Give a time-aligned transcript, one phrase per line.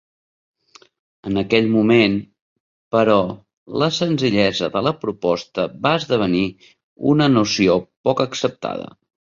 [1.31, 2.15] En aquell moment,
[2.97, 3.19] però,
[3.83, 6.45] la senzillesa de la proposta va esdevenir
[7.13, 8.95] una noció poc acceptada.